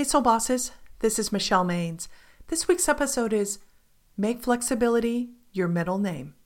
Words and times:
Hey, 0.00 0.04
Soul 0.04 0.22
Bosses. 0.22 0.72
This 1.00 1.18
is 1.18 1.30
Michelle 1.30 1.62
Maines. 1.62 2.08
This 2.46 2.66
week's 2.66 2.88
episode 2.88 3.34
is 3.34 3.58
Make 4.16 4.40
Flexibility 4.40 5.32
Your 5.52 5.68
Middle 5.68 5.98
Name. 5.98 6.36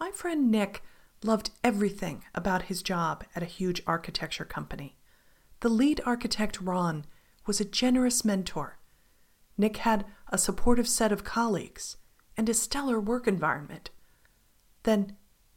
My 0.00 0.10
friend 0.10 0.50
Nick 0.50 0.82
loved 1.22 1.50
everything 1.62 2.24
about 2.34 2.62
his 2.62 2.82
job 2.82 3.22
at 3.36 3.44
a 3.44 3.46
huge 3.46 3.84
architecture 3.86 4.44
company. 4.44 4.96
The 5.60 5.68
lead 5.68 6.00
architect, 6.04 6.60
Ron, 6.60 7.04
was 7.46 7.60
a 7.60 7.64
generous 7.64 8.24
mentor. 8.24 8.80
Nick 9.56 9.76
had 9.76 10.04
a 10.28 10.38
supportive 10.38 10.88
set 10.88 11.12
of 11.12 11.22
colleagues 11.22 11.98
and 12.36 12.48
a 12.48 12.54
stellar 12.54 12.98
work 12.98 13.28
environment. 13.28 13.90
Then, 14.82 15.14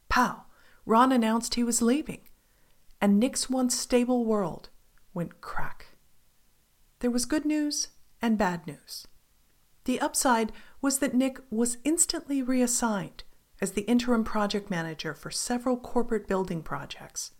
pow, 0.08 0.44
Ron 0.84 1.10
announced 1.10 1.56
he 1.56 1.64
was 1.64 1.82
leaving, 1.82 2.20
and 3.00 3.18
Nick's 3.18 3.50
once 3.50 3.76
stable 3.76 4.24
world 4.24 4.68
went 5.12 5.40
crack. 5.40 5.85
There 7.00 7.10
was 7.10 7.26
good 7.26 7.44
news 7.44 7.88
and 8.22 8.38
bad 8.38 8.66
news. 8.66 9.06
The 9.84 10.00
upside 10.00 10.50
was 10.80 10.98
that 10.98 11.14
Nick 11.14 11.38
was 11.50 11.76
instantly 11.84 12.42
reassigned 12.42 13.22
as 13.60 13.72
the 13.72 13.82
interim 13.82 14.24
project 14.24 14.70
manager 14.70 15.14
for 15.14 15.30
several 15.30 15.76
corporate 15.76 16.26
building 16.26 16.62
projects. 16.62 17.32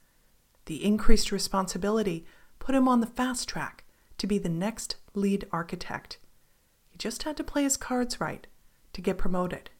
The 0.66 0.84
increased 0.84 1.32
responsibility 1.32 2.26
put 2.58 2.74
him 2.74 2.86
on 2.86 3.00
the 3.00 3.06
fast 3.06 3.48
track 3.48 3.84
to 4.18 4.26
be 4.26 4.38
the 4.38 4.48
next 4.48 4.96
lead 5.14 5.46
architect. 5.52 6.18
He 6.88 6.98
just 6.98 7.22
had 7.22 7.36
to 7.38 7.44
play 7.44 7.62
his 7.62 7.76
cards 7.76 8.20
right 8.20 8.46
to 8.92 9.00
get 9.00 9.18
promoted. 9.18 9.70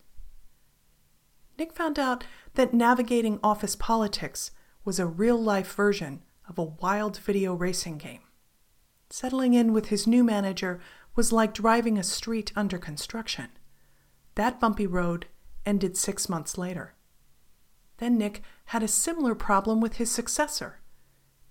Nick 1.59 1.73
found 1.73 1.99
out 1.99 2.25
that 2.55 2.75
navigating 2.75 3.41
office 3.43 3.77
politics 3.77 4.51
was 4.85 4.99
a 4.99 5.07
real 5.07 5.41
life 5.41 5.73
version 5.75 6.23
of 6.49 6.59
a 6.59 6.65
wild 6.65 7.19
video 7.19 7.55
racing 7.55 7.99
game. 7.99 8.21
Settling 9.11 9.55
in 9.55 9.73
with 9.73 9.87
his 9.87 10.07
new 10.07 10.25
manager 10.25 10.81
was 11.15 11.33
like 11.33 11.55
driving 11.55 11.99
a 11.99 12.03
street 12.03 12.53
under 12.57 12.79
construction. 12.79 13.49
That 14.35 14.61
bumpy 14.61 14.87
road 14.87 15.27
ended 15.65 15.97
six 15.97 16.29
months 16.29 16.59
later. 16.59 16.95
Then 17.99 18.19
Nick 18.19 18.43
had 18.67 18.83
a 18.83 18.89
similar 18.89 19.35
problem 19.35 19.81
with 19.81 19.97
his 19.97 20.11
successor. 20.11 20.81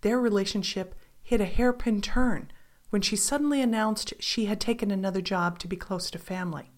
Their 0.01 0.19
relationship 0.19 0.95
hit 1.23 1.41
a 1.41 1.45
hairpin 1.45 2.01
turn 2.01 2.51
when 2.91 3.01
she 3.01 3.15
suddenly 3.15 3.61
announced 3.61 4.13
she 4.19 4.45
had 4.45 4.61
taken 4.61 4.91
another 4.91 5.21
job 5.21 5.57
to 5.59 5.67
be 5.67 5.75
close 5.75 6.11
to 6.11 6.19
family. 6.19 6.71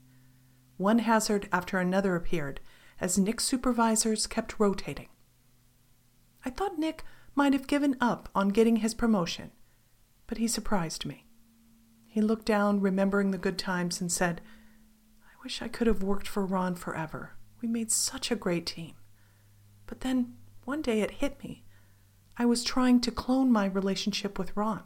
One 0.77 0.99
hazard 0.99 1.49
after 1.51 1.79
another 1.79 2.15
appeared 2.15 2.61
as 3.01 3.17
Nick's 3.17 3.43
supervisors 3.43 4.25
kept 4.25 4.59
rotating. 4.59 5.09
I 6.45 6.49
thought 6.49 6.79
Nick 6.79 7.03
might 7.35 7.53
have 7.53 7.67
given 7.67 7.97
up 7.99 8.29
on 8.33 8.49
getting 8.49 8.77
his 8.77 8.93
promotion, 8.93 9.51
but 10.27 10.37
he 10.37 10.47
surprised 10.47 11.05
me. 11.05 11.25
He 12.05 12.21
looked 12.21 12.45
down, 12.45 12.81
remembering 12.81 13.31
the 13.31 13.37
good 13.37 13.57
times, 13.57 14.01
and 14.01 14.11
said, 14.11 14.41
I 15.23 15.43
wish 15.43 15.61
I 15.61 15.67
could 15.67 15.87
have 15.87 16.03
worked 16.03 16.27
for 16.27 16.45
Ron 16.45 16.75
forever. 16.75 17.33
We 17.61 17.67
made 17.67 17.91
such 17.91 18.29
a 18.29 18.35
great 18.35 18.65
team. 18.65 18.95
But 19.85 20.01
then 20.01 20.35
one 20.65 20.81
day 20.81 21.01
it 21.01 21.11
hit 21.11 21.41
me. 21.43 21.63
I 22.37 22.45
was 22.45 22.63
trying 22.63 23.01
to 23.01 23.11
clone 23.11 23.51
my 23.51 23.65
relationship 23.65 24.37
with 24.37 24.55
Ron. 24.55 24.83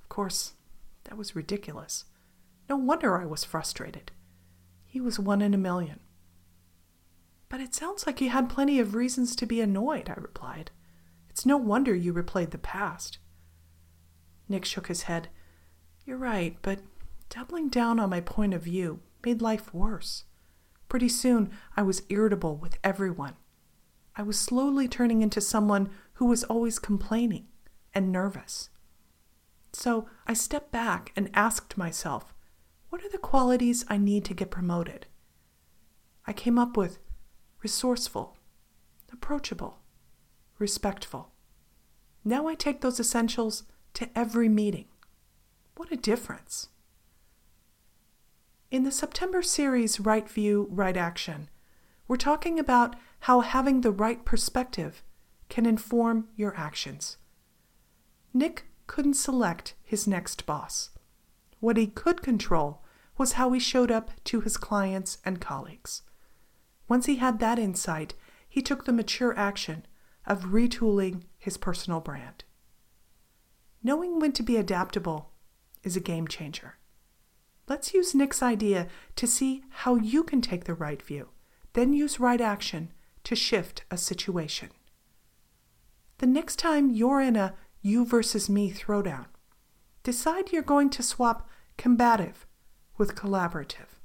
Of 0.00 0.08
course, 0.08 0.54
that 1.04 1.18
was 1.18 1.36
ridiculous. 1.36 2.04
No 2.68 2.76
wonder 2.76 3.20
I 3.20 3.26
was 3.26 3.44
frustrated. 3.44 4.12
He 4.84 5.00
was 5.00 5.18
one 5.18 5.42
in 5.42 5.54
a 5.54 5.58
million. 5.58 6.00
But 7.48 7.60
it 7.60 7.74
sounds 7.74 8.06
like 8.06 8.20
you 8.20 8.30
had 8.30 8.48
plenty 8.48 8.80
of 8.80 8.94
reasons 8.94 9.36
to 9.36 9.46
be 9.46 9.60
annoyed, 9.60 10.08
I 10.08 10.14
replied. 10.14 10.70
It's 11.28 11.46
no 11.46 11.56
wonder 11.56 11.94
you 11.94 12.12
replayed 12.12 12.50
the 12.50 12.58
past. 12.58 13.18
Nick 14.48 14.64
shook 14.64 14.86
his 14.86 15.02
head. 15.02 15.28
You're 16.04 16.16
right, 16.16 16.56
but 16.62 16.80
doubling 17.28 17.68
down 17.68 17.98
on 17.98 18.10
my 18.10 18.20
point 18.20 18.54
of 18.54 18.62
view 18.62 19.00
made 19.24 19.42
life 19.42 19.74
worse. 19.74 20.24
Pretty 20.88 21.08
soon, 21.08 21.50
I 21.76 21.82
was 21.82 22.02
irritable 22.08 22.56
with 22.56 22.78
everyone. 22.84 23.34
I 24.14 24.22
was 24.22 24.38
slowly 24.38 24.88
turning 24.88 25.20
into 25.20 25.40
someone 25.40 25.90
who 26.14 26.26
was 26.26 26.44
always 26.44 26.78
complaining 26.78 27.48
and 27.92 28.12
nervous. 28.12 28.70
So 29.72 30.08
I 30.26 30.32
stepped 30.32 30.72
back 30.72 31.12
and 31.16 31.28
asked 31.34 31.76
myself, 31.76 32.32
what 32.88 33.04
are 33.04 33.10
the 33.10 33.18
qualities 33.18 33.84
I 33.88 33.98
need 33.98 34.24
to 34.26 34.34
get 34.34 34.50
promoted? 34.50 35.06
I 36.26 36.32
came 36.32 36.58
up 36.58 36.76
with 36.76 36.98
resourceful, 37.62 38.36
approachable, 39.12 39.80
respectful. 40.58 41.32
Now 42.24 42.46
I 42.46 42.54
take 42.54 42.80
those 42.80 42.98
essentials 42.98 43.64
to 43.96 44.08
every 44.14 44.48
meeting. 44.48 44.84
What 45.76 45.90
a 45.90 45.96
difference! 45.96 46.68
In 48.70 48.84
the 48.84 48.90
September 48.90 49.40
series 49.40 49.98
Right 49.98 50.28
View, 50.28 50.68
Right 50.70 50.98
Action, 50.98 51.48
we're 52.06 52.16
talking 52.16 52.58
about 52.58 52.94
how 53.20 53.40
having 53.40 53.80
the 53.80 53.90
right 53.90 54.22
perspective 54.22 55.02
can 55.48 55.64
inform 55.64 56.28
your 56.36 56.54
actions. 56.56 57.16
Nick 58.34 58.66
couldn't 58.86 59.14
select 59.14 59.72
his 59.82 60.06
next 60.06 60.44
boss. 60.44 60.90
What 61.60 61.78
he 61.78 61.86
could 61.86 62.20
control 62.20 62.82
was 63.16 63.32
how 63.32 63.50
he 63.52 63.60
showed 63.60 63.90
up 63.90 64.10
to 64.24 64.42
his 64.42 64.58
clients 64.58 65.16
and 65.24 65.40
colleagues. 65.40 66.02
Once 66.86 67.06
he 67.06 67.16
had 67.16 67.38
that 67.38 67.58
insight, 67.58 68.12
he 68.46 68.60
took 68.60 68.84
the 68.84 68.92
mature 68.92 69.34
action 69.38 69.86
of 70.26 70.52
retooling 70.52 71.22
his 71.38 71.56
personal 71.56 72.00
brand. 72.00 72.44
Knowing 73.86 74.18
when 74.18 74.32
to 74.32 74.42
be 74.42 74.56
adaptable 74.56 75.30
is 75.84 75.94
a 75.94 76.00
game 76.00 76.26
changer. 76.26 76.74
Let's 77.68 77.94
use 77.94 78.16
Nick's 78.16 78.42
idea 78.42 78.88
to 79.14 79.28
see 79.28 79.62
how 79.70 79.94
you 79.94 80.24
can 80.24 80.40
take 80.40 80.64
the 80.64 80.74
right 80.74 81.00
view, 81.00 81.28
then 81.72 81.92
use 81.92 82.18
right 82.18 82.40
action 82.40 82.92
to 83.22 83.36
shift 83.36 83.84
a 83.88 83.96
situation. 83.96 84.70
The 86.18 86.26
next 86.26 86.56
time 86.56 86.90
you're 86.90 87.20
in 87.20 87.36
a 87.36 87.54
you 87.80 88.04
versus 88.04 88.50
me 88.50 88.72
throwdown, 88.72 89.26
decide 90.02 90.50
you're 90.50 90.62
going 90.62 90.90
to 90.90 91.02
swap 91.04 91.48
combative 91.78 92.44
with 92.98 93.14
collaborative. 93.14 94.00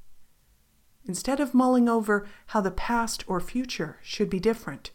Instead 1.06 1.40
of 1.40 1.56
mulling 1.56 1.90
over 1.90 2.28
how 2.46 2.62
the 2.62 2.70
past 2.70 3.24
or 3.26 3.42
future 3.42 3.98
should 4.04 4.30
be 4.30 4.40
different, 4.40 4.92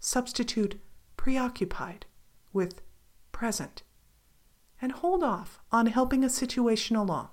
substitute 0.00 0.80
preoccupied 1.16 2.06
with 2.52 2.80
present 3.30 3.84
and 4.84 4.92
hold 4.92 5.24
off 5.24 5.60
on 5.72 5.86
helping 5.86 6.22
a 6.22 6.28
situation 6.28 6.94
along 6.94 7.30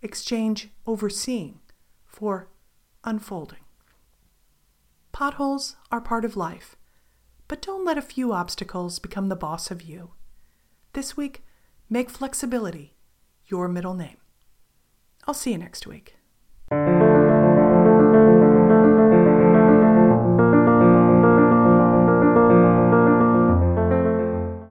exchange 0.00 0.70
overseeing 0.86 1.60
for 2.06 2.48
unfolding. 3.04 3.58
Potholes 5.12 5.76
are 5.92 6.00
part 6.00 6.24
of 6.24 6.38
life, 6.38 6.76
but 7.48 7.60
don't 7.60 7.84
let 7.84 7.98
a 7.98 8.02
few 8.02 8.32
obstacles 8.32 8.98
become 8.98 9.28
the 9.28 9.36
boss 9.36 9.70
of 9.70 9.82
you. 9.82 10.12
This 10.94 11.18
week, 11.18 11.44
make 11.90 12.08
flexibility 12.08 12.94
your 13.46 13.68
middle 13.68 13.94
name. 13.94 14.16
I'll 15.26 15.34
see 15.34 15.52
you 15.52 15.58
next 15.58 15.86
week. 15.86 16.16